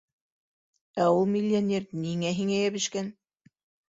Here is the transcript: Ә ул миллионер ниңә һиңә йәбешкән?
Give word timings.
Ә 1.03 1.05
ул 1.17 1.27
миллионер 1.33 1.85
ниңә 2.05 2.31
һиңә 2.39 2.57
йәбешкән? 2.63 3.13